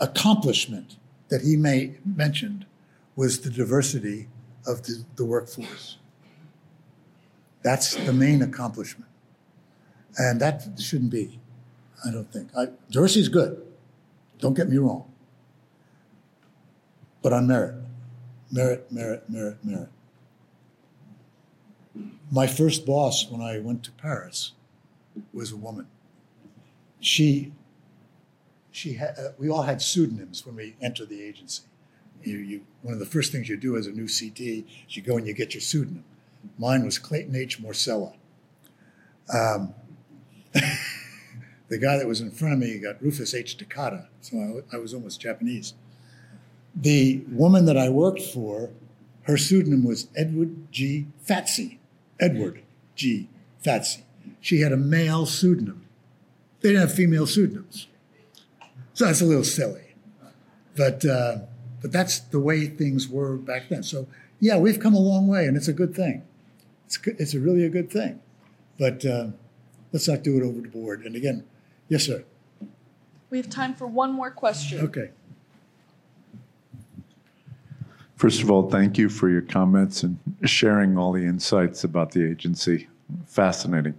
[0.00, 0.96] accomplishment
[1.28, 2.66] that he may, mentioned
[3.16, 4.28] was the diversity
[4.66, 5.98] of the, the workforce.
[7.62, 9.10] That's the main accomplishment.
[10.16, 11.40] And that shouldn't be,
[12.04, 12.50] I don't think.
[12.56, 12.68] I,
[13.16, 13.60] is good.
[14.38, 15.10] Don't get me wrong.
[17.22, 17.74] But on merit.
[18.52, 19.88] Merit, merit, merit, merit.
[22.30, 24.52] My first boss when I went to Paris
[25.32, 25.86] was a woman.
[27.00, 27.52] She,
[28.70, 31.62] she had, uh, we all had pseudonyms when we entered the agency.
[32.26, 35.02] You, you, one of the first things you do as a new CT is you
[35.02, 36.04] go and you get your pseudonym.
[36.58, 37.60] Mine was Clayton H.
[37.60, 38.14] Morcella.
[39.32, 39.74] Um,
[41.68, 43.56] the guy that was in front of me got Rufus H.
[43.56, 45.74] Takata, so I, I was almost Japanese.
[46.74, 48.70] The woman that I worked for,
[49.22, 51.06] her pseudonym was Edward G.
[51.26, 51.78] Fatsy.
[52.20, 52.62] Edward
[52.94, 53.28] G.
[53.64, 54.02] Fatsy.
[54.40, 55.86] She had a male pseudonym.
[56.60, 57.88] They didn't have female pseudonyms.
[58.92, 59.94] So that's a little silly.
[60.76, 61.38] But, uh,
[61.84, 63.82] but that's the way things were back then.
[63.82, 64.08] So,
[64.40, 66.22] yeah, we've come a long way, and it's a good thing.
[66.86, 68.20] It's, it's a really a good thing.
[68.78, 69.26] But uh,
[69.92, 71.04] let's not do it over the board.
[71.04, 71.44] And again,
[71.90, 72.24] yes, sir.
[73.28, 74.80] We have time for one more question.
[74.80, 75.10] Okay.
[78.16, 82.26] First of all, thank you for your comments and sharing all the insights about the
[82.26, 82.88] agency.
[83.26, 83.92] Fascinating.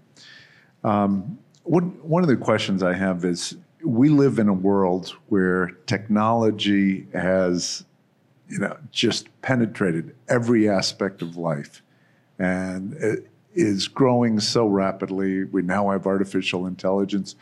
[0.83, 5.67] Um, one, one of the questions I have is we live in a world where
[5.85, 7.85] technology has,
[8.49, 11.81] you know, just penetrated every aspect of life
[12.39, 15.45] and it is growing so rapidly.
[15.45, 17.35] We now have artificial intelligence.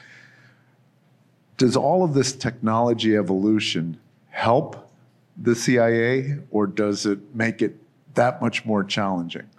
[1.58, 4.92] Does all of this technology evolution help
[5.38, 7.76] the CIA, or does it make it
[8.14, 9.50] that much more challenging?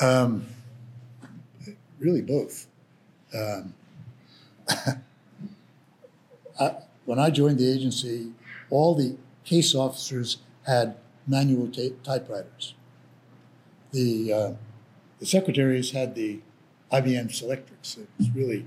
[0.00, 0.46] Um,
[2.00, 2.66] really, both.
[3.32, 3.74] Um,
[6.60, 8.32] I, when I joined the agency,
[8.68, 10.36] all the case officers
[10.66, 10.96] had
[11.26, 11.68] manual
[12.04, 12.74] typewriters.
[13.92, 14.52] The, uh,
[15.18, 16.40] the secretaries had the
[16.92, 17.98] IBM Selectrics.
[17.98, 18.66] It was really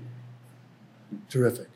[1.28, 1.68] terrific.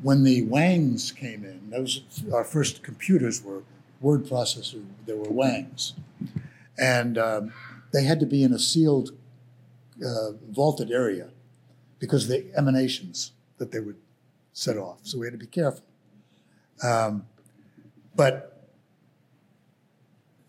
[0.00, 2.02] When the Wangs came in, those
[2.32, 3.62] our first computers were
[4.00, 4.84] word processors.
[5.06, 5.94] There were Wangs,
[6.78, 7.52] and um,
[7.92, 9.10] they had to be in a sealed,
[10.04, 11.30] uh, vaulted area
[11.98, 13.96] because the emanations that they would
[14.58, 14.98] set off.
[15.04, 15.84] So we had to be careful.
[16.82, 17.26] Um,
[18.16, 18.60] but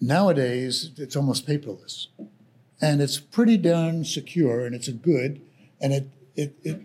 [0.01, 2.07] nowadays, it's almost paperless,
[2.81, 5.41] and it's pretty darn secure, and it's a good,
[5.79, 6.81] and it it, it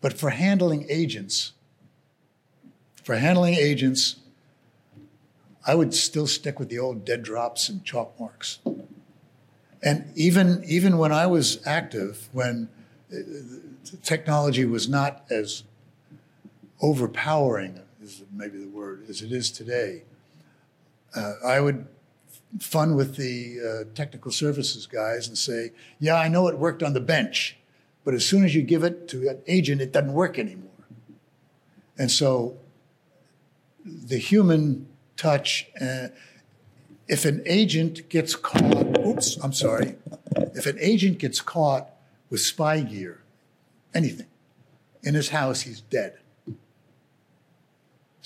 [0.00, 1.52] but for handling agents,
[3.02, 4.16] for handling agents,
[5.66, 8.58] I would still stick with the old dead drops and chalk marks.
[9.82, 12.68] And even even when I was active, when
[13.10, 13.16] uh,
[14.02, 15.62] technology was not as
[16.80, 20.02] overpowering, is maybe the word, as it is today,
[21.14, 21.86] uh, I would
[22.60, 26.92] fun with the uh, technical services guys and say, "Yeah, I know it worked on
[26.92, 27.56] the bench,
[28.04, 30.70] but as soon as you give it to an agent, it doesn't work anymore."
[31.98, 32.56] And so,
[33.84, 35.68] the human touch.
[35.80, 36.08] Uh,
[37.08, 39.96] if an agent gets caught, oops, I'm sorry.
[40.54, 41.88] If an agent gets caught
[42.28, 43.22] with spy gear,
[43.94, 44.26] anything,
[45.02, 46.18] in his house, he's dead.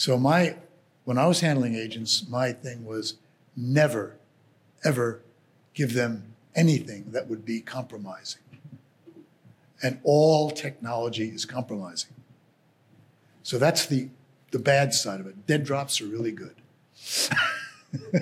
[0.02, 0.56] So my,
[1.04, 3.18] when I was handling agents, my thing was
[3.56, 4.16] never,
[4.82, 5.22] ever
[5.74, 8.42] give them anything that would be compromising.
[9.80, 12.14] And all technology is compromising.
[13.44, 14.08] So that's the,
[14.50, 15.46] the bad side of it.
[15.46, 16.56] Dead drops are really good.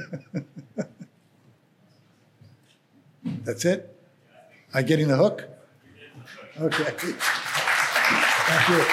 [3.25, 3.97] That's it?
[4.75, 5.49] I getting the hook?
[6.61, 6.85] Okay.
[6.85, 8.85] Thank you.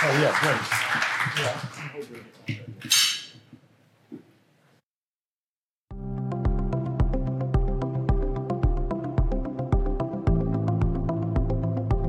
[0.00, 2.14] Oh, yeah, great.
[2.14, 2.27] Yeah.